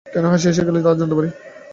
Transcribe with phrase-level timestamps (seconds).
[0.05, 1.29] কেন হাসি এসে গেল তা জানতে পারি?